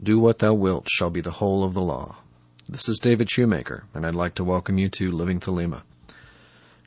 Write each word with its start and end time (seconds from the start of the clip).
Do 0.00 0.20
what 0.20 0.38
thou 0.38 0.54
wilt 0.54 0.86
shall 0.88 1.10
be 1.10 1.20
the 1.20 1.32
whole 1.32 1.64
of 1.64 1.74
the 1.74 1.80
law. 1.80 2.18
This 2.68 2.88
is 2.88 3.00
David 3.00 3.28
Shoemaker, 3.28 3.84
and 3.92 4.06
I'd 4.06 4.14
like 4.14 4.36
to 4.36 4.44
welcome 4.44 4.78
you 4.78 4.88
to 4.90 5.10
Living 5.10 5.40
Thelema. 5.40 5.82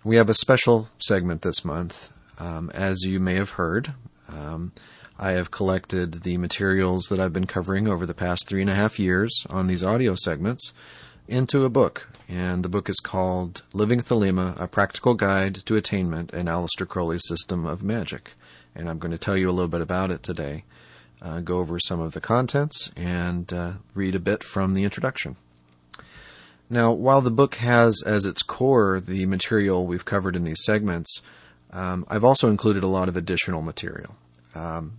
We 0.01 0.15
have 0.15 0.29
a 0.29 0.33
special 0.33 0.87
segment 0.97 1.41
this 1.41 1.65
month. 1.65 2.13
Um, 2.39 2.71
as 2.73 3.03
you 3.03 3.19
may 3.19 3.35
have 3.35 3.51
heard, 3.51 3.95
um, 4.29 4.71
I 5.19 5.31
have 5.31 5.51
collected 5.51 6.23
the 6.23 6.37
materials 6.37 7.07
that 7.09 7.19
I've 7.19 7.33
been 7.33 7.47
covering 7.47 7.85
over 7.85 8.05
the 8.05 8.13
past 8.13 8.47
three 8.47 8.61
and 8.61 8.69
a 8.69 8.75
half 8.75 8.97
years 8.97 9.45
on 9.49 9.67
these 9.67 9.83
audio 9.83 10.15
segments 10.15 10.71
into 11.27 11.65
a 11.65 11.69
book, 11.69 12.07
and 12.29 12.63
the 12.63 12.69
book 12.69 12.87
is 12.87 13.01
called 13.01 13.63
Living 13.73 13.99
Thelema, 13.99 14.57
A 14.57 14.69
Practical 14.69 15.15
Guide 15.15 15.55
to 15.65 15.75
Attainment 15.75 16.31
and 16.31 16.47
Aleister 16.47 16.87
Crowley's 16.87 17.27
System 17.27 17.65
of 17.65 17.83
Magic. 17.83 18.31
And 18.73 18.89
I'm 18.89 18.99
going 18.99 19.11
to 19.11 19.17
tell 19.17 19.35
you 19.35 19.49
a 19.49 19.51
little 19.51 19.67
bit 19.67 19.81
about 19.81 20.11
it 20.11 20.23
today, 20.23 20.63
uh, 21.21 21.39
go 21.39 21.59
over 21.59 21.79
some 21.79 21.99
of 21.99 22.13
the 22.13 22.21
contents, 22.21 22.91
and 22.95 23.51
uh, 23.53 23.73
read 23.93 24.15
a 24.15 24.19
bit 24.19 24.43
from 24.43 24.73
the 24.73 24.83
introduction. 24.83 25.35
Now, 26.69 26.93
while 26.93 27.21
the 27.21 27.31
book 27.31 27.55
has 27.55 28.01
as 28.05 28.25
its 28.25 28.41
core 28.41 28.99
the 28.99 29.25
material 29.25 29.85
we've 29.85 30.05
covered 30.05 30.35
in 30.35 30.45
these 30.45 30.63
segments, 30.63 31.21
um, 31.71 32.05
I've 32.07 32.23
also 32.23 32.49
included 32.49 32.83
a 32.83 32.87
lot 32.87 33.09
of 33.09 33.17
additional 33.17 33.61
material. 33.61 34.15
Um, 34.55 34.93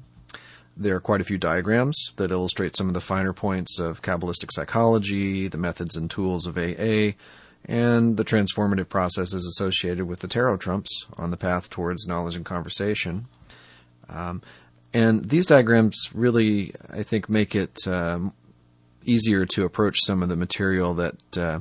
there 0.77 0.97
are 0.97 1.01
quite 1.01 1.21
a 1.21 1.25
few 1.25 1.39
diagrams 1.39 2.13
that 2.17 2.31
illustrate 2.31 2.77
some 2.77 2.89
of 2.89 2.95
the 2.95 3.01
finer 3.01 3.33
points 3.33 3.79
of 3.79 4.03
Kabbalistic 4.03 4.51
psychology, 4.53 5.49
the 5.49 5.59
methods 5.59 5.97
and 5.97 6.11
tools 6.11 6.47
of 6.47 6.57
AA, 6.57 7.13
and 7.65 8.17
the 8.17 8.25
transformative 8.25 8.89
processes 8.89 9.47
associated 9.47 10.07
with 10.07 10.21
the 10.21 10.29
tarot 10.29 10.59
trumps 10.59 11.07
on 11.17 11.31
the 11.31 11.37
path 11.37 11.71
towards 11.71 12.07
knowledge 12.07 12.37
and 12.37 12.45
conversation. 12.45 13.25
Um, 14.09 14.43
and 14.95 15.29
these 15.29 15.47
diagrams 15.47 16.09
really, 16.15 16.75
I 16.91 17.03
think, 17.03 17.29
make 17.29 17.55
it 17.55 17.87
um, 17.87 18.33
easier 19.05 19.47
to 19.47 19.65
approach 19.65 19.99
some 20.03 20.23
of 20.23 20.29
the 20.29 20.37
material 20.37 20.95
that 20.95 21.39
uh, 21.39 21.61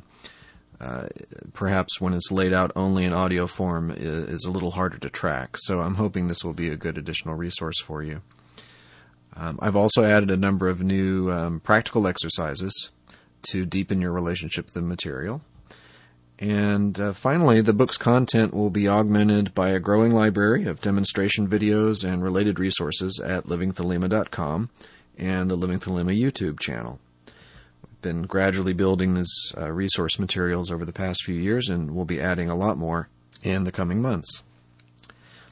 uh, 0.80 1.08
perhaps 1.54 2.02
when 2.02 2.14
it's 2.14 2.32
laid 2.32 2.54
out 2.54 2.72
only 2.76 3.06
in 3.06 3.14
audio 3.14 3.48
form 3.48 3.92
is, 3.92 4.24
is, 4.30 4.46
a 4.46 4.52
little 4.52 4.72
harder 4.72 4.98
to 4.98 5.10
track. 5.10 5.56
So 5.58 5.82
I'm 5.82 5.96
hoping 5.96 6.28
this 6.28 6.44
will 6.44 6.54
be 6.54 6.70
a 6.70 6.76
good 6.76 6.98
additional 6.98 7.36
resource 7.36 7.80
for 7.80 8.02
you. 8.02 8.22
Um, 9.36 9.60
I've 9.62 9.76
also 9.76 10.04
added 10.04 10.32
a 10.32 10.38
number 10.38 10.68
of 10.68 10.82
new 10.82 11.32
um, 11.32 11.60
practical 11.60 12.08
exercises 12.08 12.90
to 13.44 13.66
deepen 13.66 14.02
your 14.02 14.12
relationship 14.12 14.66
with 14.66 14.74
the 14.74 14.82
material. 14.82 15.42
And 16.42 17.00
uh, 17.00 17.14
finally, 17.14 17.62
the 17.62 17.72
book's 17.72 17.98
content 17.98 18.52
will 18.52 18.72
be 18.72 18.90
augmented 18.90 19.54
by 19.54 19.70
a 19.70 19.80
growing 19.80 20.12
library 20.12 20.66
of 20.66 20.82
demonstration 20.82 21.48
videos 21.48 22.04
and 22.04 22.24
related 22.24 22.58
resources 22.58 23.20
at 23.20 23.46
livingthelema.com 23.46 24.72
and 25.20 25.52
the 25.52 25.56
Living 25.56 25.80
Thelema 25.80 26.20
YouTube 26.20 26.60
channel. 26.60 27.00
We've 27.28 28.02
been 28.02 28.24
gradually 28.24 28.74
building 28.74 29.14
these 29.14 29.54
uh, 29.56 29.72
resource 29.72 30.18
materials 30.18 30.72
over 30.72 30.84
the 30.84 30.92
past 30.92 31.24
few 31.24 31.36
years, 31.36 31.70
and 31.70 31.92
we'll 31.92 32.06
be 32.06 32.20
adding 32.20 32.50
a 32.50 32.56
lot 32.56 32.76
more 32.76 33.08
in 33.44 33.64
the 33.64 33.72
coming 33.72 34.02
months. 34.02 34.42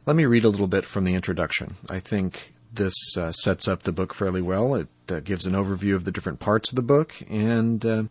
Let 0.07 0.15
me 0.15 0.25
read 0.25 0.43
a 0.43 0.49
little 0.49 0.65
bit 0.65 0.85
from 0.85 1.03
the 1.03 1.13
introduction. 1.13 1.75
I 1.87 1.99
think 1.99 2.51
this 2.73 2.95
uh, 3.15 3.31
sets 3.31 3.67
up 3.67 3.83
the 3.83 3.91
book 3.91 4.15
fairly 4.15 4.41
well. 4.41 4.73
It 4.73 4.87
uh, 5.07 5.19
gives 5.19 5.45
an 5.45 5.53
overview 5.53 5.93
of 5.93 6.05
the 6.05 6.11
different 6.11 6.39
parts 6.39 6.71
of 6.71 6.75
the 6.75 6.81
book, 6.81 7.13
and 7.29 7.85
uh, 7.85 8.03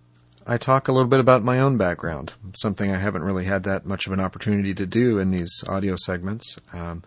I 0.51 0.57
talk 0.57 0.89
a 0.89 0.93
little 0.93 1.09
bit 1.09 1.21
about 1.21 1.45
my 1.45 1.61
own 1.61 1.77
background, 1.77 2.33
something 2.57 2.91
I 2.91 2.97
haven't 2.97 3.23
really 3.23 3.45
had 3.45 3.65
that 3.65 3.85
much 3.85 4.07
of 4.07 4.15
an 4.15 4.21
opportunity 4.21 4.73
to 4.73 4.87
do 4.87 5.19
in 5.19 5.31
these 5.31 5.63
audio 5.69 5.95
segments. 5.95 6.57
Um, 6.73 7.03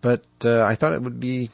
but 0.00 0.24
uh, 0.44 0.64
I 0.64 0.74
thought 0.74 0.92
it 0.92 1.02
would 1.02 1.20
be 1.20 1.50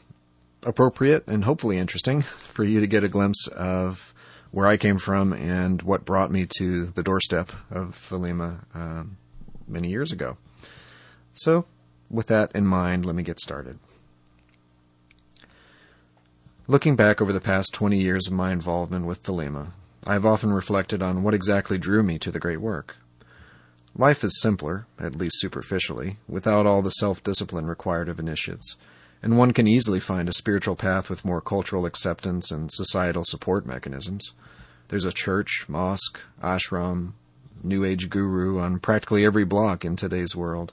appropriate 0.62 1.26
and 1.26 1.44
hopefully 1.44 1.76
interesting 1.76 2.22
for 2.22 2.64
you 2.64 2.80
to 2.80 2.86
get 2.86 3.04
a 3.04 3.08
glimpse 3.08 3.48
of 3.48 4.14
where 4.50 4.66
I 4.66 4.78
came 4.78 4.96
from 4.96 5.34
and 5.34 5.82
what 5.82 6.06
brought 6.06 6.30
me 6.30 6.46
to 6.56 6.86
the 6.86 7.02
doorstep 7.02 7.52
of 7.70 8.08
Thelema 8.08 8.64
um, 8.74 9.18
many 9.68 9.90
years 9.90 10.12
ago. 10.12 10.38
So, 11.34 11.66
with 12.10 12.28
that 12.28 12.50
in 12.52 12.66
mind, 12.66 13.04
let 13.04 13.14
me 13.14 13.22
get 13.22 13.40
started. 13.40 13.78
Looking 16.66 16.96
back 16.96 17.20
over 17.20 17.34
the 17.34 17.42
past 17.42 17.74
20 17.74 17.98
years 17.98 18.26
of 18.26 18.32
my 18.32 18.52
involvement 18.52 19.04
with 19.04 19.22
Thelema, 19.22 19.72
I 20.06 20.12
have 20.12 20.26
often 20.26 20.52
reflected 20.52 21.02
on 21.02 21.22
what 21.22 21.34
exactly 21.34 21.78
drew 21.78 22.02
me 22.02 22.18
to 22.20 22.30
the 22.30 22.38
great 22.38 22.60
work. 22.60 22.96
Life 23.96 24.22
is 24.22 24.40
simpler, 24.40 24.86
at 24.98 25.16
least 25.16 25.40
superficially, 25.40 26.18
without 26.28 26.66
all 26.66 26.82
the 26.82 26.90
self 26.90 27.22
discipline 27.24 27.66
required 27.66 28.08
of 28.08 28.20
initiates, 28.20 28.76
and 29.22 29.36
one 29.36 29.52
can 29.52 29.66
easily 29.66 29.98
find 29.98 30.28
a 30.28 30.34
spiritual 30.34 30.76
path 30.76 31.10
with 31.10 31.24
more 31.24 31.40
cultural 31.40 31.86
acceptance 31.86 32.50
and 32.50 32.70
societal 32.72 33.24
support 33.24 33.66
mechanisms. 33.66 34.32
There's 34.88 35.04
a 35.04 35.12
church, 35.12 35.64
mosque, 35.66 36.20
ashram, 36.42 37.12
New 37.64 37.84
Age 37.84 38.08
guru 38.08 38.60
on 38.60 38.78
practically 38.78 39.24
every 39.24 39.44
block 39.44 39.84
in 39.84 39.96
today's 39.96 40.36
world, 40.36 40.72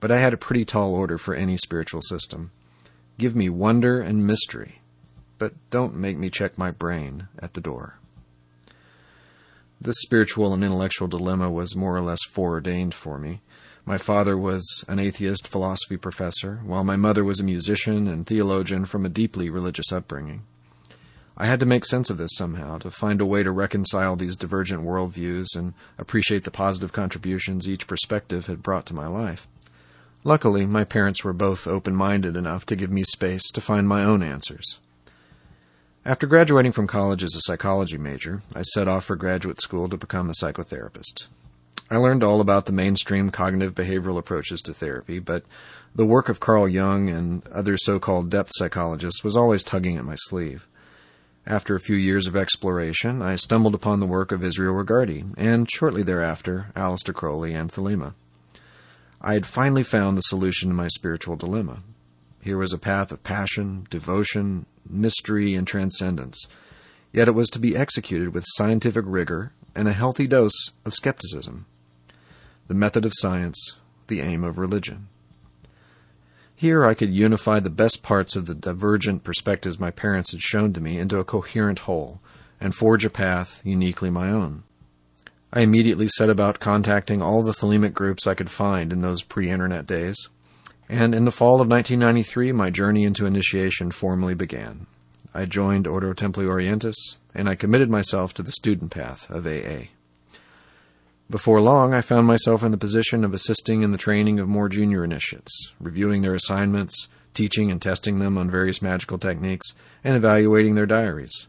but 0.00 0.10
I 0.10 0.18
had 0.18 0.32
a 0.32 0.38
pretty 0.38 0.64
tall 0.64 0.94
order 0.94 1.18
for 1.18 1.34
any 1.34 1.56
spiritual 1.56 2.02
system. 2.02 2.50
Give 3.18 3.36
me 3.36 3.48
wonder 3.48 4.00
and 4.00 4.26
mystery 4.26 4.80
but 5.38 5.52
don't 5.70 5.94
make 5.94 6.16
me 6.16 6.30
check 6.30 6.56
my 6.56 6.70
brain 6.70 7.28
at 7.38 7.54
the 7.54 7.60
door. 7.60 7.98
This 9.84 10.00
spiritual 10.00 10.54
and 10.54 10.64
intellectual 10.64 11.08
dilemma 11.08 11.50
was 11.50 11.76
more 11.76 11.94
or 11.94 12.00
less 12.00 12.24
foreordained 12.30 12.94
for 12.94 13.18
me. 13.18 13.42
My 13.84 13.98
father 13.98 14.34
was 14.34 14.82
an 14.88 14.98
atheist 14.98 15.46
philosophy 15.46 15.98
professor, 15.98 16.62
while 16.64 16.82
my 16.84 16.96
mother 16.96 17.22
was 17.22 17.38
a 17.38 17.44
musician 17.44 18.08
and 18.08 18.26
theologian 18.26 18.86
from 18.86 19.04
a 19.04 19.10
deeply 19.10 19.50
religious 19.50 19.92
upbringing. 19.92 20.44
I 21.36 21.44
had 21.44 21.60
to 21.60 21.66
make 21.66 21.84
sense 21.84 22.08
of 22.08 22.16
this 22.16 22.34
somehow, 22.34 22.78
to 22.78 22.90
find 22.90 23.20
a 23.20 23.26
way 23.26 23.42
to 23.42 23.50
reconcile 23.50 24.16
these 24.16 24.36
divergent 24.36 24.84
worldviews 24.84 25.54
and 25.54 25.74
appreciate 25.98 26.44
the 26.44 26.50
positive 26.50 26.94
contributions 26.94 27.68
each 27.68 27.86
perspective 27.86 28.46
had 28.46 28.62
brought 28.62 28.86
to 28.86 28.94
my 28.94 29.06
life. 29.06 29.46
Luckily, 30.22 30.64
my 30.64 30.84
parents 30.84 31.22
were 31.22 31.34
both 31.34 31.66
open 31.66 31.94
minded 31.94 32.38
enough 32.38 32.64
to 32.66 32.76
give 32.76 32.90
me 32.90 33.04
space 33.04 33.50
to 33.50 33.60
find 33.60 33.86
my 33.86 34.02
own 34.02 34.22
answers. 34.22 34.78
After 36.06 36.26
graduating 36.26 36.72
from 36.72 36.86
college 36.86 37.24
as 37.24 37.34
a 37.34 37.40
psychology 37.40 37.96
major, 37.96 38.42
I 38.54 38.60
set 38.60 38.88
off 38.88 39.06
for 39.06 39.16
graduate 39.16 39.62
school 39.62 39.88
to 39.88 39.96
become 39.96 40.28
a 40.28 40.34
psychotherapist. 40.34 41.28
I 41.90 41.96
learned 41.96 42.22
all 42.22 42.42
about 42.42 42.66
the 42.66 42.72
mainstream 42.72 43.30
cognitive 43.30 43.74
behavioral 43.74 44.18
approaches 44.18 44.60
to 44.62 44.74
therapy, 44.74 45.18
but 45.18 45.44
the 45.94 46.04
work 46.04 46.28
of 46.28 46.40
Carl 46.40 46.68
Jung 46.68 47.08
and 47.08 47.46
other 47.48 47.78
so-called 47.78 48.28
depth 48.28 48.50
psychologists 48.54 49.24
was 49.24 49.34
always 49.34 49.64
tugging 49.64 49.96
at 49.96 50.04
my 50.04 50.16
sleeve. 50.16 50.66
After 51.46 51.74
a 51.74 51.80
few 51.80 51.96
years 51.96 52.26
of 52.26 52.36
exploration, 52.36 53.22
I 53.22 53.36
stumbled 53.36 53.74
upon 53.74 54.00
the 54.00 54.06
work 54.06 54.30
of 54.30 54.44
Israel 54.44 54.74
Regardie, 54.74 55.32
and 55.38 55.70
shortly 55.70 56.02
thereafter, 56.02 56.66
Aleister 56.76 57.14
Crowley 57.14 57.54
and 57.54 57.72
Thelema. 57.72 58.12
I 59.22 59.32
had 59.32 59.46
finally 59.46 59.82
found 59.82 60.18
the 60.18 60.22
solution 60.22 60.68
to 60.68 60.74
my 60.74 60.88
spiritual 60.88 61.36
dilemma. 61.36 61.82
Here 62.42 62.58
was 62.58 62.74
a 62.74 62.78
path 62.78 63.10
of 63.10 63.24
passion, 63.24 63.86
devotion, 63.88 64.66
mystery, 64.88 65.54
and 65.54 65.66
transcendence. 65.66 66.46
Yet 67.12 67.28
it 67.28 67.34
was 67.34 67.48
to 67.50 67.58
be 67.58 67.76
executed 67.76 68.34
with 68.34 68.44
scientific 68.56 69.04
rigor 69.06 69.52
and 69.74 69.88
a 69.88 69.92
healthy 69.92 70.26
dose 70.26 70.70
of 70.84 70.94
skepticism. 70.94 71.66
The 72.68 72.74
method 72.74 73.04
of 73.04 73.12
science, 73.16 73.76
the 74.08 74.20
aim 74.20 74.44
of 74.44 74.58
religion. 74.58 75.08
Here 76.56 76.84
I 76.84 76.94
could 76.94 77.12
unify 77.12 77.60
the 77.60 77.70
best 77.70 78.02
parts 78.02 78.36
of 78.36 78.46
the 78.46 78.54
divergent 78.54 79.24
perspectives 79.24 79.78
my 79.78 79.90
parents 79.90 80.32
had 80.32 80.40
shown 80.40 80.72
to 80.72 80.80
me 80.80 80.98
into 80.98 81.18
a 81.18 81.24
coherent 81.24 81.80
whole 81.80 82.20
and 82.60 82.74
forge 82.74 83.04
a 83.04 83.10
path 83.10 83.60
uniquely 83.64 84.08
my 84.08 84.30
own. 84.30 84.62
I 85.52 85.60
immediately 85.60 86.08
set 86.08 86.30
about 86.30 86.60
contacting 86.60 87.22
all 87.22 87.42
the 87.42 87.52
Thelemic 87.52 87.92
groups 87.92 88.26
I 88.26 88.34
could 88.34 88.50
find 88.50 88.92
in 88.92 89.02
those 89.02 89.22
pre 89.22 89.50
internet 89.50 89.86
days 89.86 90.28
and 90.88 91.14
in 91.14 91.24
the 91.24 91.32
fall 91.32 91.60
of 91.60 91.68
1993, 91.68 92.52
my 92.52 92.70
journey 92.70 93.04
into 93.04 93.26
initiation 93.26 93.90
formally 93.90 94.34
began. 94.34 94.86
I 95.32 95.46
joined 95.46 95.86
Ordo 95.86 96.12
Templi 96.12 96.46
Orientis, 96.46 97.16
and 97.34 97.48
I 97.48 97.54
committed 97.54 97.90
myself 97.90 98.34
to 98.34 98.42
the 98.42 98.52
student 98.52 98.90
path 98.90 99.28
of 99.30 99.46
AA. 99.46 99.88
Before 101.30 101.60
long, 101.60 101.94
I 101.94 102.02
found 102.02 102.26
myself 102.26 102.62
in 102.62 102.70
the 102.70 102.76
position 102.76 103.24
of 103.24 103.32
assisting 103.32 103.82
in 103.82 103.92
the 103.92 103.98
training 103.98 104.38
of 104.38 104.48
more 104.48 104.68
junior 104.68 105.02
initiates, 105.02 105.72
reviewing 105.80 106.22
their 106.22 106.34
assignments, 106.34 107.08
teaching 107.32 107.70
and 107.70 107.80
testing 107.80 108.18
them 108.18 108.36
on 108.36 108.50
various 108.50 108.82
magical 108.82 109.18
techniques, 109.18 109.74
and 110.04 110.16
evaluating 110.16 110.74
their 110.74 110.86
diaries. 110.86 111.48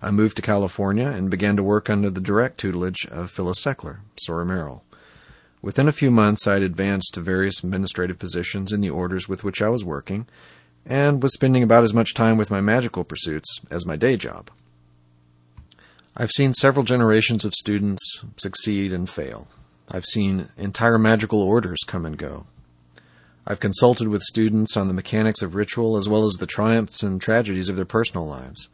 I 0.00 0.10
moved 0.10 0.36
to 0.36 0.42
California 0.42 1.06
and 1.06 1.30
began 1.30 1.56
to 1.56 1.62
work 1.62 1.88
under 1.88 2.10
the 2.10 2.20
direct 2.20 2.58
tutelage 2.58 3.06
of 3.06 3.30
Phyllis 3.30 3.64
Seckler, 3.64 3.98
Soror 4.16 4.46
Meral. 4.46 4.82
Within 5.62 5.86
a 5.86 5.92
few 5.92 6.10
months, 6.10 6.48
I 6.48 6.54
had 6.54 6.62
advanced 6.62 7.14
to 7.14 7.20
various 7.20 7.62
administrative 7.62 8.18
positions 8.18 8.72
in 8.72 8.80
the 8.80 8.90
orders 8.90 9.28
with 9.28 9.44
which 9.44 9.62
I 9.62 9.68
was 9.68 9.84
working, 9.84 10.26
and 10.84 11.22
was 11.22 11.32
spending 11.32 11.62
about 11.62 11.84
as 11.84 11.94
much 11.94 12.14
time 12.14 12.36
with 12.36 12.50
my 12.50 12.60
magical 12.60 13.04
pursuits 13.04 13.60
as 13.70 13.86
my 13.86 13.94
day 13.94 14.16
job. 14.16 14.50
I've 16.16 16.32
seen 16.32 16.52
several 16.52 16.84
generations 16.84 17.44
of 17.44 17.54
students 17.54 18.24
succeed 18.36 18.92
and 18.92 19.08
fail. 19.08 19.46
I've 19.88 20.04
seen 20.04 20.48
entire 20.58 20.98
magical 20.98 21.40
orders 21.40 21.78
come 21.86 22.04
and 22.04 22.18
go. 22.18 22.46
I've 23.46 23.60
consulted 23.60 24.08
with 24.08 24.22
students 24.22 24.76
on 24.76 24.88
the 24.88 24.94
mechanics 24.94 25.42
of 25.42 25.54
ritual 25.54 25.96
as 25.96 26.08
well 26.08 26.26
as 26.26 26.34
the 26.34 26.46
triumphs 26.46 27.02
and 27.02 27.20
tragedies 27.20 27.68
of 27.68 27.76
their 27.76 27.84
personal 27.84 28.26
lives. 28.26 28.68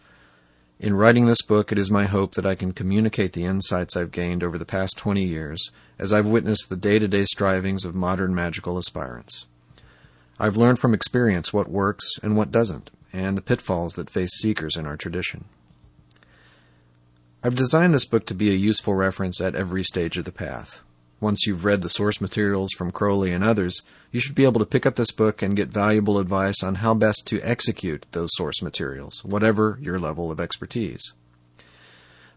In 0.80 0.94
writing 0.94 1.26
this 1.26 1.42
book, 1.42 1.72
it 1.72 1.78
is 1.78 1.90
my 1.90 2.04
hope 2.04 2.36
that 2.36 2.46
I 2.46 2.54
can 2.54 2.70
communicate 2.70 3.32
the 3.32 3.44
insights 3.44 3.96
I've 3.96 4.12
gained 4.12 4.44
over 4.44 4.56
the 4.56 4.64
past 4.64 4.96
20 4.96 5.24
years 5.24 5.72
as 5.98 6.12
I've 6.12 6.26
witnessed 6.26 6.70
the 6.70 6.76
day 6.76 7.00
to 7.00 7.08
day 7.08 7.24
strivings 7.24 7.84
of 7.84 7.96
modern 7.96 8.32
magical 8.32 8.78
aspirants. 8.78 9.46
I've 10.38 10.56
learned 10.56 10.78
from 10.78 10.94
experience 10.94 11.52
what 11.52 11.68
works 11.68 12.08
and 12.22 12.36
what 12.36 12.52
doesn't, 12.52 12.90
and 13.12 13.36
the 13.36 13.42
pitfalls 13.42 13.94
that 13.94 14.08
face 14.08 14.30
seekers 14.38 14.76
in 14.76 14.86
our 14.86 14.96
tradition. 14.96 15.46
I've 17.42 17.56
designed 17.56 17.92
this 17.92 18.06
book 18.06 18.24
to 18.26 18.34
be 18.34 18.50
a 18.50 18.56
useful 18.56 18.94
reference 18.94 19.40
at 19.40 19.56
every 19.56 19.82
stage 19.82 20.16
of 20.16 20.26
the 20.26 20.32
path. 20.32 20.82
Once 21.20 21.46
you've 21.46 21.64
read 21.64 21.82
the 21.82 21.88
source 21.88 22.20
materials 22.20 22.70
from 22.76 22.92
Crowley 22.92 23.32
and 23.32 23.42
others, 23.42 23.82
you 24.12 24.20
should 24.20 24.36
be 24.36 24.44
able 24.44 24.60
to 24.60 24.66
pick 24.66 24.86
up 24.86 24.94
this 24.94 25.10
book 25.10 25.42
and 25.42 25.56
get 25.56 25.68
valuable 25.68 26.18
advice 26.18 26.62
on 26.62 26.76
how 26.76 26.94
best 26.94 27.24
to 27.26 27.40
execute 27.42 28.06
those 28.12 28.30
source 28.34 28.62
materials, 28.62 29.24
whatever 29.24 29.78
your 29.82 29.98
level 29.98 30.30
of 30.30 30.40
expertise. 30.40 31.12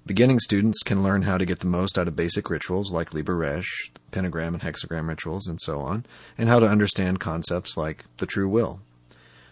Beginning 0.03 0.39
students 0.39 0.81
can 0.81 1.03
learn 1.03 1.21
how 1.21 1.37
to 1.37 1.45
get 1.45 1.59
the 1.59 1.67
most 1.67 1.99
out 1.99 2.07
of 2.07 2.15
basic 2.15 2.49
rituals 2.49 2.91
like 2.91 3.13
Liber 3.13 3.37
Resh, 3.37 3.91
pentagram 4.09 4.55
and 4.55 4.63
hexagram 4.63 5.07
rituals, 5.07 5.45
and 5.45 5.61
so 5.61 5.79
on, 5.79 6.07
and 6.39 6.49
how 6.49 6.57
to 6.57 6.67
understand 6.67 7.19
concepts 7.19 7.77
like 7.77 8.05
the 8.17 8.25
true 8.25 8.49
will. 8.49 8.79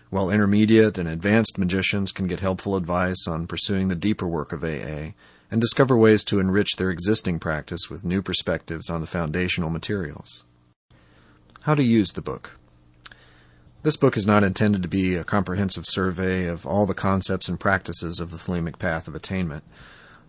While 0.09 0.31
intermediate 0.31 0.97
and 0.97 1.07
advanced 1.07 1.59
magicians 1.59 2.11
can 2.11 2.25
get 2.25 2.39
helpful 2.39 2.75
advice 2.75 3.27
on 3.27 3.45
pursuing 3.45 3.89
the 3.89 3.95
deeper 3.95 4.27
work 4.27 4.51
of 4.51 4.63
AA 4.63 5.11
and 5.51 5.59
discover 5.59 5.97
ways 5.97 6.23
to 6.23 6.39
enrich 6.39 6.71
their 6.77 6.91
existing 6.91 7.39
practice 7.39 7.89
with 7.89 8.05
new 8.05 8.21
perspectives 8.21 8.89
on 8.89 9.01
the 9.01 9.07
foundational 9.07 9.69
materials. 9.69 10.43
How 11.63 11.75
to 11.75 11.83
use 11.83 12.13
the 12.13 12.21
book. 12.21 12.57
This 13.81 13.95
book 13.95 14.17
is 14.17 14.27
not 14.27 14.43
intended 14.43 14.81
to 14.83 14.89
be 14.89 15.15
a 15.15 15.23
comprehensive 15.23 15.85
survey 15.87 16.47
of 16.47 16.65
all 16.65 16.85
the 16.85 16.93
concepts 16.93 17.47
and 17.47 17.59
practices 17.59 18.19
of 18.19 18.29
the 18.29 18.37
Thelemic 18.37 18.77
path 18.77 19.07
of 19.07 19.15
attainment. 19.15 19.63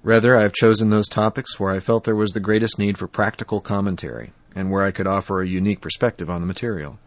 Rather, 0.02 0.36
I 0.36 0.42
have 0.42 0.52
chosen 0.52 0.90
those 0.90 1.08
topics 1.08 1.58
where 1.58 1.72
I 1.72 1.80
felt 1.80 2.04
there 2.04 2.14
was 2.14 2.30
the 2.30 2.40
greatest 2.40 2.78
need 2.78 2.96
for 2.96 3.06
practical 3.06 3.60
commentary, 3.60 4.32
and 4.54 4.70
where 4.70 4.82
I 4.82 4.92
could 4.92 5.06
offer 5.06 5.40
a 5.40 5.46
unique 5.46 5.80
perspective 5.80 6.30
on 6.30 6.40
the 6.40 6.46
material. 6.46 6.98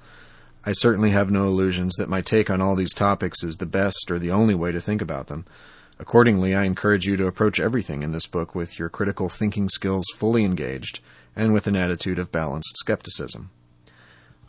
I 0.66 0.74
certainly 0.74 1.10
have 1.10 1.32
no 1.32 1.46
illusions 1.46 1.96
that 1.96 2.10
my 2.10 2.22
take 2.22 2.50
on 2.50 2.62
all 2.62 2.76
these 2.76 2.94
topics 2.94 3.44
is 3.44 3.56
the 3.56 3.66
best 3.66 4.12
or 4.12 4.20
the 4.20 4.32
only 4.32 4.54
way 4.54 4.72
to 4.72 4.80
think 4.80 5.02
about 5.02 5.28
them. 5.28 5.46
Accordingly, 6.04 6.54
I 6.54 6.66
encourage 6.66 7.06
you 7.06 7.16
to 7.16 7.28
approach 7.28 7.62
everything 7.62 8.04
in 8.04 8.12
this 8.12 8.28
book 8.28 8.54
with 8.54 8.78
your 8.78 8.90
critical 8.90 9.30
thinking 9.30 9.70
skills 9.70 10.04
fully 10.18 10.44
engaged 10.44 11.00
and 11.34 11.54
with 11.54 11.66
an 11.66 11.78
attitude 11.78 12.20
of 12.20 12.30
balanced 12.30 12.76
skepticism. 12.76 13.52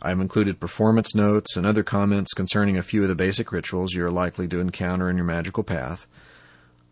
I 0.01 0.09
have 0.09 0.19
included 0.19 0.59
performance 0.59 1.15
notes 1.15 1.55
and 1.55 1.65
other 1.65 1.81
comments 1.81 2.33
concerning 2.33 2.77
a 2.77 2.83
few 2.83 3.03
of 3.03 3.07
the 3.07 3.15
basic 3.15 3.53
rituals 3.53 3.93
you 3.93 4.05
are 4.05 4.11
likely 4.11 4.49
to 4.49 4.59
encounter 4.59 5.09
in 5.09 5.15
your 5.15 5.25
magical 5.25 5.63
path 5.63 6.09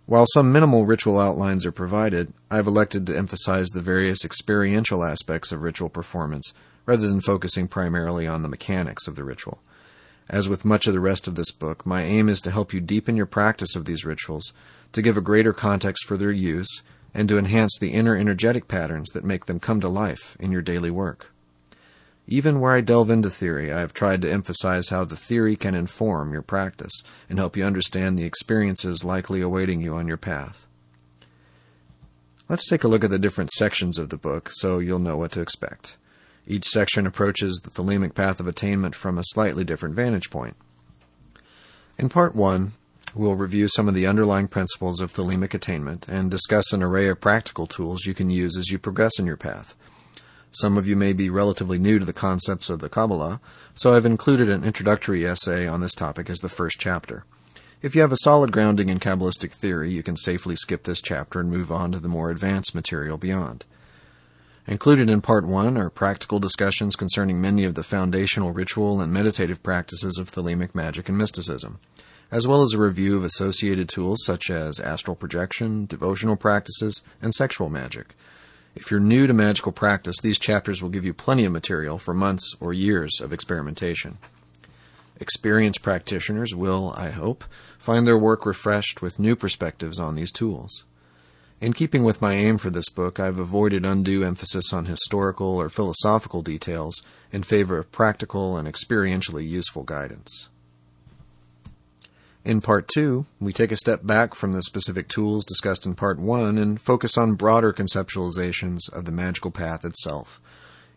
while 0.06 0.25
some 0.33 0.51
minimal 0.51 0.86
ritual 0.86 1.18
outlines 1.18 1.66
are 1.66 1.71
provided, 1.71 2.33
I 2.51 2.57
have 2.57 2.68
elected 2.68 3.07
to 3.07 3.18
emphasize 3.18 3.69
the 3.69 3.81
various 3.81 4.25
experiential 4.25 5.01
aspects 5.01 5.54
of 5.54 5.62
ritual 5.62 5.88
performance 5.88 6.54
rather 6.86 7.07
than 7.07 7.21
focusing 7.21 7.69
primarily 7.69 8.27
on 8.27 8.42
the 8.42 8.50
mechanics 8.50 9.07
of 9.07 9.16
the 9.16 9.24
ritual. 9.24 9.59
As 10.30 10.48
with 10.48 10.66
much 10.66 10.88
of 10.88 10.94
the 10.94 11.00
rest 11.00 11.28
of 11.28 11.36
this 11.36 11.52
book, 11.52 11.86
my 11.86 12.04
aim 12.04 12.30
is 12.30 12.40
to 12.42 12.52
help 12.52 12.74
you 12.74 12.80
deepen 12.80 13.18
your 13.18 13.25
practice 13.25 13.75
of 13.75 13.86
these 13.86 14.06
rituals, 14.06 14.54
to 14.94 15.02
give 15.02 15.18
a 15.18 15.22
greater 15.22 15.54
context 15.54 16.06
for 16.06 16.18
their 16.18 16.31
use, 16.31 16.81
and 17.14 17.28
to 17.30 17.38
enhance 17.38 17.78
the 17.78 17.92
inner 17.92 18.16
energetic 18.16 18.68
patterns 18.68 19.12
that 19.12 19.24
make 19.24 19.46
them 19.46 19.60
come 19.60 19.80
to 19.81 19.90
life 19.90 20.36
in 20.40 20.52
your 20.52 20.62
daily 20.62 20.90
work. 20.90 21.31
Even 22.25 22.62
where 22.62 22.72
I 22.72 22.81
delve 22.81 23.10
into 23.10 23.30
theory, 23.30 23.72
I 23.72 23.81
have 23.81 23.94
tried 23.94 24.22
to 24.22 24.31
emphasize 24.31 24.90
how 24.90 25.04
the 25.04 25.16
theory 25.16 25.56
can 25.58 25.75
inform 25.75 26.31
your 26.31 26.42
practice 26.42 27.04
and 27.30 27.38
help 27.38 27.58
you 27.58 27.66
understand 27.66 28.18
the 28.18 28.24
experiences 28.24 29.04
likely 29.04 29.42
awaiting 29.42 29.81
you 29.81 29.94
on 29.96 30.08
your 30.08 30.18
path. 30.18 30.66
Let's 32.48 32.68
take 32.68 32.84
a 32.84 32.88
look 32.88 33.04
at 33.04 33.10
the 33.10 33.19
different 33.19 33.52
sections 33.52 33.98
of 33.98 34.10
the 34.10 34.18
book 34.18 34.50
so 34.52 34.80
you'll 34.80 35.00
know 35.00 35.18
what 35.18 35.31
to 35.34 35.42
expect. 35.42 35.98
Each 36.45 36.66
section 36.68 37.07
approaches 37.07 37.62
the 37.63 37.69
thelemic 37.69 38.16
path 38.16 38.40
of 38.40 38.48
attainment 38.48 38.95
from 38.95 39.18
a 39.18 39.24
slightly 39.28 39.63
different 39.63 39.95
vantage 39.95 40.30
point. 40.30 40.56
In 41.98 42.10
part 42.10 42.36
one, 42.36 42.74
we'll 43.16 43.36
review 43.36 43.68
some 43.68 43.88
of 43.88 43.94
the 43.94 44.07
underlying 44.07 44.48
principles 44.48 45.00
of 45.00 45.13
thelemic 45.13 45.54
attainment 45.54 46.07
and 46.10 46.30
discuss 46.30 46.74
an 46.74 46.84
array 46.84 47.07
of 47.07 47.22
practical 47.22 47.68
tools 47.68 48.06
you 48.06 48.13
can 48.13 48.30
use 48.30 48.57
as 48.57 48.69
you 48.69 48.80
progress 48.80 49.18
in 49.19 49.25
your 49.25 49.38
path. 49.38 49.75
Some 50.51 50.78
of 50.78 50.88
you 50.88 50.95
may 50.95 51.13
be 51.13 51.30
relatively 51.30 51.80
new 51.80 51.98
to 51.98 52.06
the 52.06 52.13
concepts 52.13 52.69
of 52.69 52.80
the 52.80 52.90
Kabbalah, 52.90 53.40
so 53.74 53.95
I've 53.95 54.06
included 54.06 54.50
an 54.50 54.63
introductory 54.63 55.25
essay 55.25 55.68
on 55.68 55.81
this 55.81 55.95
topic 55.95 56.30
as 56.30 56.40
the 56.40 56.50
first 56.50 56.75
chapter. 56.78 57.24
If 57.81 57.95
you 57.95 58.01
have 58.01 58.12
a 58.12 58.18
solid 58.18 58.51
grounding 58.51 58.90
in 58.90 59.00
Kabbalistic 59.00 59.51
theory, 59.51 59.92
you 59.92 60.04
can 60.04 60.16
safely 60.16 60.56
skip 60.56 60.84
this 60.84 61.01
chapter 61.01 61.40
and 61.40 61.50
move 61.50 61.72
on 61.72 61.92
to 61.92 62.00
the 62.00 62.07
more 62.07 62.30
advanced 62.30 62.75
material 62.75 63.18
beyond. 63.18 63.66
Included 64.65 65.10
in 65.10 65.21
Part 65.21 65.45
1 65.45 65.77
are 65.77 65.89
practical 65.89 66.39
discussions 66.39 66.95
concerning 66.95 67.42
many 67.42 67.63
of 67.65 67.75
the 67.75 67.83
foundational 67.83 68.51
ritual 68.51 69.01
and 69.01 69.12
meditative 69.12 69.62
practices 69.62 70.18
of 70.18 70.31
Thelemic 70.31 70.74
magic 70.74 71.10
and 71.10 71.18
mysticism, 71.18 71.80
as 72.31 72.48
well 72.48 72.62
as 72.62 72.74
a 72.74 72.80
review 72.80 73.18
of 73.18 73.24
associated 73.24 73.89
tools 73.89 74.24
such 74.24 74.50
as 74.50 74.80
astral 74.80 75.15
projection, 75.15 75.86
devotional 75.86 76.36
practices, 76.36 77.01
and 77.21 77.33
sexual 77.33 77.69
magic, 77.69 78.15
if 78.75 78.89
you're 78.89 79.00
new 79.00 79.27
to 79.27 79.33
magical 79.33 79.71
practice, 79.71 80.15
these 80.19 80.39
chapters 80.39 80.81
will 80.81 80.89
give 80.89 81.06
you 81.06 81.13
plenty 81.13 81.45
of 81.45 81.51
material 81.51 82.00
for 82.00 82.13
months 82.13 82.56
or 82.59 82.74
years 82.74 83.21
of 83.21 83.31
experimentation. 83.31 84.18
Experienced 85.19 85.83
practitioners 85.83 86.56
will, 86.56 86.92
I 86.98 87.12
hope, 87.12 87.44
find 87.77 88.07
their 88.07 88.18
work 88.18 88.48
refreshed 88.48 89.01
with 89.01 89.19
new 89.19 89.36
perspectives 89.36 90.00
on 90.00 90.16
these 90.16 90.31
tools. 90.31 90.86
In 91.63 91.71
keeping 91.71 92.04
with 92.04 92.21
my 92.21 92.33
aim 92.33 92.57
for 92.57 92.69
this 92.69 92.89
book, 92.89 93.21
I've 93.21 93.39
avoided 93.39 93.86
undue 93.86 94.21
emphasis 94.21 94.74
on 94.74 94.83
historical 94.83 95.56
or 95.56 95.69
philosophical 95.69 96.42
details 96.42 97.01
in 97.31 97.42
favor 97.42 97.77
of 97.77 97.89
practical 97.89 98.57
and 98.57 98.68
experientially 98.68 99.48
useful 99.48 99.83
guidance. 99.83 100.50
In 102.44 102.60
Part 102.60 102.89
2, 102.89 103.25
we 103.39 103.54
take 103.54 103.71
a 103.71 103.77
step 103.77 104.06
back 104.06 104.36
from 104.36 104.51
the 104.51 104.62
specific 104.62 105.07
tools 105.07 105.45
discussed 105.45 105.86
in 105.86 105.95
Part 105.95 106.19
1 106.19 106.57
and 106.57 106.81
focus 106.81 107.18
on 107.18 107.36
broader 107.36 107.71
conceptualizations 107.71 108.92
of 108.92 109.06
the 109.06 109.13
magical 109.13 109.50
path 109.50 109.86
itself. 109.86 110.42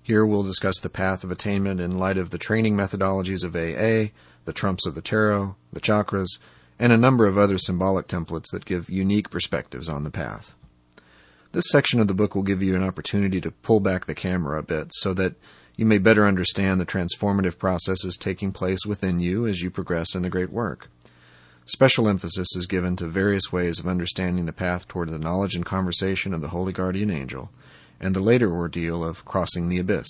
Here 0.02 0.26
we'll 0.26 0.42
discuss 0.42 0.80
the 0.80 0.90
path 0.90 1.22
of 1.22 1.30
attainment 1.30 1.80
in 1.80 1.96
light 1.96 2.18
of 2.18 2.30
the 2.30 2.38
training 2.38 2.76
methodologies 2.76 3.44
of 3.44 3.54
AA, 3.54 4.10
the 4.46 4.52
trumps 4.52 4.84
of 4.84 4.96
the 4.96 5.00
tarot, 5.00 5.54
the 5.72 5.80
chakras, 5.80 6.40
and 6.76 6.92
a 6.92 6.98
number 6.98 7.24
of 7.24 7.38
other 7.38 7.56
symbolic 7.56 8.08
templates 8.08 8.50
that 8.50 8.64
give 8.64 8.90
unique 8.90 9.30
perspectives 9.30 9.88
on 9.88 10.02
the 10.02 10.10
path. 10.10 10.55
This 11.52 11.64
section 11.70 12.00
of 12.00 12.08
the 12.08 12.14
book 12.14 12.34
will 12.34 12.42
give 12.42 12.62
you 12.62 12.76
an 12.76 12.82
opportunity 12.82 13.40
to 13.40 13.50
pull 13.50 13.80
back 13.80 14.04
the 14.04 14.14
camera 14.14 14.58
a 14.58 14.62
bit 14.62 14.88
so 14.94 15.14
that 15.14 15.34
you 15.76 15.86
may 15.86 15.98
better 15.98 16.26
understand 16.26 16.80
the 16.80 16.86
transformative 16.86 17.58
processes 17.58 18.16
taking 18.16 18.52
place 18.52 18.86
within 18.86 19.20
you 19.20 19.46
as 19.46 19.62
you 19.62 19.70
progress 19.70 20.14
in 20.14 20.22
the 20.22 20.30
great 20.30 20.50
work. 20.50 20.88
Special 21.66 22.08
emphasis 22.08 22.54
is 22.54 22.66
given 22.66 22.96
to 22.96 23.06
various 23.08 23.52
ways 23.52 23.80
of 23.80 23.88
understanding 23.88 24.46
the 24.46 24.52
path 24.52 24.86
toward 24.86 25.10
the 25.10 25.18
knowledge 25.18 25.56
and 25.56 25.66
conversation 25.66 26.32
of 26.32 26.40
the 26.40 26.48
Holy 26.48 26.72
Guardian 26.72 27.10
Angel, 27.10 27.50
and 28.00 28.14
the 28.14 28.20
later 28.20 28.54
ordeal 28.54 29.04
of 29.04 29.24
crossing 29.24 29.68
the 29.68 29.78
abyss, 29.78 30.06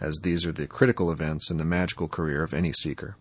as 0.00 0.18
these 0.18 0.44
are 0.44 0.52
the 0.52 0.66
critical 0.66 1.10
events 1.10 1.50
in 1.50 1.56
the 1.56 1.64
magical 1.64 2.06
career 2.06 2.42
of 2.42 2.52
any 2.52 2.72
seeker. 2.72 3.16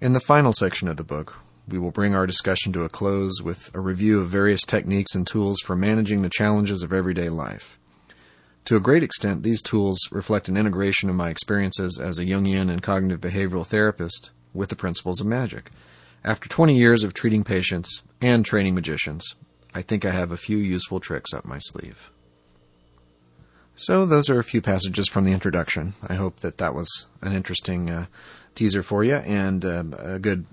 In 0.00 0.14
the 0.14 0.20
final 0.20 0.52
section 0.52 0.88
of 0.88 0.96
the 0.96 1.04
book, 1.04 1.36
we 1.68 1.78
will 1.78 1.90
bring 1.90 2.14
our 2.14 2.26
discussion 2.26 2.72
to 2.72 2.84
a 2.84 2.88
close 2.88 3.40
with 3.42 3.70
a 3.74 3.80
review 3.80 4.20
of 4.20 4.28
various 4.28 4.62
techniques 4.62 5.14
and 5.14 5.26
tools 5.26 5.60
for 5.60 5.76
managing 5.76 6.22
the 6.22 6.30
challenges 6.30 6.82
of 6.82 6.92
everyday 6.92 7.28
life. 7.28 7.78
To 8.66 8.76
a 8.76 8.80
great 8.80 9.02
extent, 9.02 9.42
these 9.42 9.62
tools 9.62 9.98
reflect 10.10 10.48
an 10.48 10.56
integration 10.56 11.08
of 11.08 11.16
my 11.16 11.30
experiences 11.30 11.98
as 12.00 12.18
a 12.18 12.24
Jungian 12.24 12.70
and 12.70 12.82
cognitive 12.82 13.20
behavioral 13.20 13.66
therapist 13.66 14.30
with 14.54 14.68
the 14.68 14.76
principles 14.76 15.20
of 15.20 15.26
magic. 15.26 15.70
After 16.24 16.48
20 16.48 16.76
years 16.76 17.02
of 17.02 17.14
treating 17.14 17.42
patients 17.42 18.02
and 18.20 18.44
training 18.44 18.74
magicians, 18.74 19.34
I 19.74 19.82
think 19.82 20.04
I 20.04 20.10
have 20.10 20.30
a 20.30 20.36
few 20.36 20.58
useful 20.58 21.00
tricks 21.00 21.34
up 21.34 21.44
my 21.44 21.58
sleeve. 21.58 22.10
So, 23.74 24.04
those 24.04 24.28
are 24.28 24.38
a 24.38 24.44
few 24.44 24.60
passages 24.60 25.08
from 25.08 25.24
the 25.24 25.32
introduction. 25.32 25.94
I 26.06 26.14
hope 26.14 26.40
that 26.40 26.58
that 26.58 26.74
was 26.74 27.06
an 27.22 27.32
interesting 27.32 27.90
uh, 27.90 28.06
teaser 28.54 28.82
for 28.82 29.02
you 29.02 29.14
and 29.16 29.64
uh, 29.64 29.84
a 29.98 30.18
good 30.18 30.44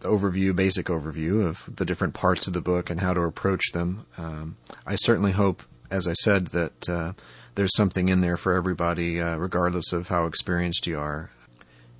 overview, 0.00 0.54
basic 0.54 0.86
overview 0.86 1.46
of 1.46 1.76
the 1.76 1.84
different 1.84 2.14
parts 2.14 2.46
of 2.46 2.52
the 2.52 2.60
book 2.60 2.90
and 2.90 3.00
how 3.00 3.14
to 3.14 3.22
approach 3.22 3.72
them. 3.72 4.06
Um, 4.18 4.56
I 4.86 4.96
certainly 4.96 5.32
hope, 5.32 5.62
as 5.90 6.06
I 6.06 6.12
said, 6.14 6.48
that 6.48 6.88
uh, 6.88 7.12
there's 7.54 7.74
something 7.76 8.08
in 8.08 8.20
there 8.20 8.36
for 8.36 8.54
everybody, 8.54 9.20
uh, 9.20 9.36
regardless 9.36 9.92
of 9.92 10.08
how 10.08 10.26
experienced 10.26 10.86
you 10.86 10.98
are 10.98 11.30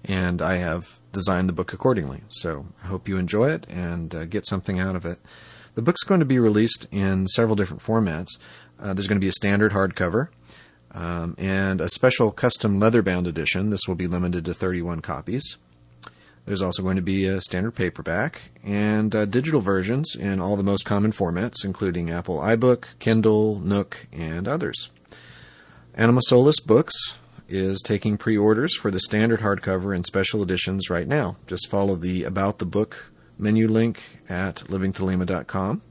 and 0.09 0.41
I 0.41 0.57
have 0.57 1.01
designed 1.13 1.49
the 1.49 1.53
book 1.53 1.73
accordingly. 1.73 2.23
So 2.29 2.67
I 2.83 2.87
hope 2.87 3.09
you 3.09 3.19
enjoy 3.19 3.51
it 3.51 3.67
and 3.69 4.15
uh, 4.15 4.25
get 4.25 4.47
something 4.47 4.79
out 4.79 4.97
of 4.97 5.05
it. 5.05 5.19
The 5.75 5.83
book's 5.83 6.05
going 6.05 6.21
to 6.21 6.27
be 6.27 6.39
released 6.39 6.89
in 6.91 7.27
several 7.27 7.57
different 7.57 7.83
formats. 7.83 8.39
Uh, 8.81 8.95
there's 8.95 9.09
going 9.09 9.21
to 9.21 9.25
be 9.25 9.29
a 9.29 9.33
standard 9.33 9.73
hardcover 9.73 10.29
um, 10.93 11.35
and 11.39 11.81
a 11.81 11.89
special 11.89 12.31
custom 12.31 12.79
leather 12.79 13.03
bound 13.03 13.27
edition. 13.27 13.71
This 13.71 13.87
will 13.87 13.95
be 13.95 14.07
limited 14.07 14.45
to 14.47 14.55
31 14.55 15.01
copies. 15.01 15.59
There's 16.47 16.63
also 16.63 16.83
going 16.83 16.97
to 16.97 17.03
be 17.03 17.27
a 17.27 17.41
standard 17.41 17.73
paperback 17.73 18.51
and 18.63 19.15
uh, 19.15 19.25
digital 19.27 19.61
versions 19.61 20.15
in 20.15 20.41
all 20.41 20.57
the 20.57 20.63
most 20.63 20.85
common 20.85 21.11
formats, 21.11 21.65
including 21.65 22.09
Apple 22.11 22.39
iBook, 22.39 22.99
Kindle, 23.01 23.59
Nook, 23.59 24.07
and 24.13 24.47
others. 24.47 24.91
Anima 25.95 26.21
Solis 26.23 26.61
Books 26.61 26.95
is 27.49 27.81
taking 27.83 28.17
pre-orders 28.17 28.77
for 28.77 28.93
the 28.93 29.01
standard 29.01 29.41
hardcover 29.41 29.95
and 29.95 30.07
special 30.07 30.41
editions 30.41 30.89
right 30.89 31.09
now. 31.09 31.37
Just 31.49 31.69
follow 31.69 31.97
the 31.97 32.23
About 32.23 32.59
the 32.59 32.67
Book 32.67 33.13
menu 33.39 33.67
link 33.67 34.21
at 34.29 34.57
livingthelema.com 34.69 35.83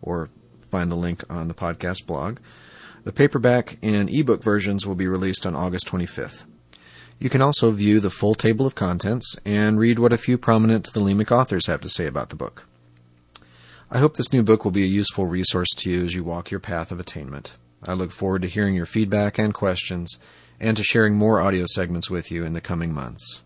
or 0.00 0.30
find 0.70 0.90
the 0.90 0.96
link 0.96 1.22
on 1.28 1.48
the 1.48 1.54
podcast 1.54 2.06
blog. 2.06 2.38
The 3.04 3.12
paperback 3.12 3.78
and 3.82 4.10
ebook 4.10 4.42
versions 4.42 4.86
will 4.86 4.94
be 4.94 5.06
released 5.06 5.46
on 5.46 5.54
August 5.54 5.86
25th. 5.88 6.44
You 7.20 7.28
can 7.28 7.42
also 7.42 7.72
view 7.72 7.98
the 7.98 8.10
full 8.10 8.36
table 8.36 8.64
of 8.64 8.76
contents 8.76 9.36
and 9.44 9.78
read 9.78 9.98
what 9.98 10.12
a 10.12 10.18
few 10.18 10.38
prominent 10.38 10.86
Thelemic 10.92 11.32
authors 11.32 11.66
have 11.66 11.80
to 11.80 11.88
say 11.88 12.06
about 12.06 12.28
the 12.28 12.36
book. 12.36 12.66
I 13.90 13.98
hope 13.98 14.16
this 14.16 14.32
new 14.32 14.42
book 14.42 14.64
will 14.64 14.70
be 14.70 14.84
a 14.84 14.86
useful 14.86 15.26
resource 15.26 15.68
to 15.78 15.90
you 15.90 16.04
as 16.04 16.14
you 16.14 16.22
walk 16.22 16.50
your 16.50 16.60
path 16.60 16.92
of 16.92 17.00
attainment. 17.00 17.54
I 17.84 17.94
look 17.94 18.12
forward 18.12 18.42
to 18.42 18.48
hearing 18.48 18.74
your 18.74 18.86
feedback 18.86 19.38
and 19.38 19.52
questions 19.52 20.18
and 20.60 20.76
to 20.76 20.84
sharing 20.84 21.14
more 21.14 21.40
audio 21.40 21.64
segments 21.66 22.10
with 22.10 22.30
you 22.30 22.44
in 22.44 22.52
the 22.52 22.60
coming 22.60 22.92
months. 22.92 23.42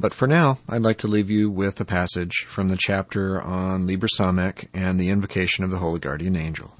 But 0.00 0.12
for 0.12 0.28
now, 0.28 0.58
I'd 0.68 0.82
like 0.82 0.98
to 0.98 1.08
leave 1.08 1.30
you 1.30 1.50
with 1.50 1.80
a 1.80 1.84
passage 1.84 2.44
from 2.46 2.68
the 2.68 2.78
chapter 2.78 3.40
on 3.40 3.86
Liber 3.86 4.08
Samekh 4.08 4.68
and 4.74 4.98
the 4.98 5.08
invocation 5.08 5.64
of 5.64 5.70
the 5.70 5.78
Holy 5.78 5.98
Guardian 5.98 6.36
Angel. 6.36 6.74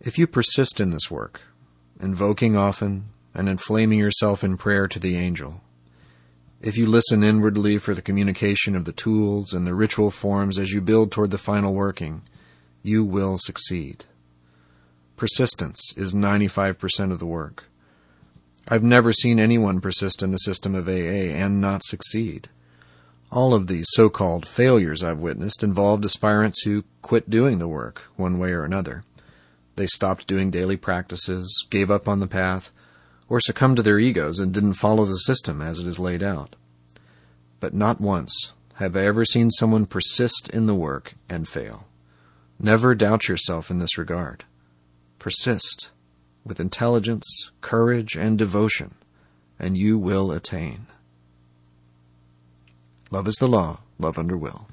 If 0.00 0.18
you 0.18 0.26
persist 0.26 0.80
in 0.80 0.90
this 0.90 1.10
work, 1.10 1.40
invoking 2.00 2.56
often, 2.56 3.06
and 3.36 3.48
inflaming 3.48 3.98
yourself 3.98 4.42
in 4.42 4.56
prayer 4.56 4.88
to 4.88 4.98
the 4.98 5.16
angel. 5.16 5.60
If 6.62 6.78
you 6.78 6.86
listen 6.86 7.22
inwardly 7.22 7.76
for 7.76 7.94
the 7.94 8.02
communication 8.02 8.74
of 8.74 8.86
the 8.86 8.92
tools 8.92 9.52
and 9.52 9.66
the 9.66 9.74
ritual 9.74 10.10
forms 10.10 10.58
as 10.58 10.72
you 10.72 10.80
build 10.80 11.12
toward 11.12 11.30
the 11.30 11.38
final 11.38 11.74
working, 11.74 12.22
you 12.82 13.04
will 13.04 13.36
succeed. 13.38 14.06
Persistence 15.16 15.94
is 15.96 16.14
95% 16.14 17.12
of 17.12 17.18
the 17.18 17.26
work. 17.26 17.64
I've 18.68 18.82
never 18.82 19.12
seen 19.12 19.38
anyone 19.38 19.80
persist 19.80 20.22
in 20.22 20.30
the 20.30 20.38
system 20.38 20.74
of 20.74 20.88
AA 20.88 21.30
and 21.32 21.60
not 21.60 21.84
succeed. 21.84 22.48
All 23.30 23.54
of 23.54 23.66
these 23.66 23.86
so 23.90 24.08
called 24.08 24.46
failures 24.46 25.02
I've 25.02 25.18
witnessed 25.18 25.62
involved 25.62 26.04
aspirants 26.04 26.62
who 26.62 26.84
quit 27.02 27.28
doing 27.28 27.58
the 27.58 27.68
work, 27.68 28.02
one 28.16 28.38
way 28.38 28.52
or 28.52 28.64
another. 28.64 29.04
They 29.76 29.86
stopped 29.86 30.26
doing 30.26 30.50
daily 30.50 30.76
practices, 30.76 31.66
gave 31.68 31.90
up 31.90 32.08
on 32.08 32.20
the 32.20 32.26
path, 32.26 32.72
or 33.28 33.40
succumbed 33.40 33.76
to 33.76 33.82
their 33.82 33.98
egos 33.98 34.38
and 34.38 34.52
didn't 34.52 34.74
follow 34.74 35.04
the 35.04 35.16
system 35.16 35.60
as 35.60 35.78
it 35.78 35.86
is 35.86 35.98
laid 35.98 36.22
out. 36.22 36.56
But 37.60 37.74
not 37.74 38.00
once 38.00 38.52
have 38.74 38.96
I 38.96 39.06
ever 39.06 39.24
seen 39.24 39.50
someone 39.50 39.86
persist 39.86 40.50
in 40.50 40.66
the 40.66 40.74
work 40.74 41.14
and 41.28 41.48
fail. 41.48 41.86
Never 42.58 42.94
doubt 42.94 43.28
yourself 43.28 43.70
in 43.70 43.78
this 43.78 43.96
regard. 43.98 44.44
Persist 45.18 45.90
with 46.44 46.60
intelligence, 46.60 47.50
courage, 47.60 48.16
and 48.16 48.38
devotion, 48.38 48.94
and 49.58 49.76
you 49.76 49.98
will 49.98 50.30
attain. 50.30 50.86
Love 53.10 53.26
is 53.26 53.36
the 53.36 53.48
law, 53.48 53.80
love 53.98 54.18
under 54.18 54.36
will. 54.36 54.68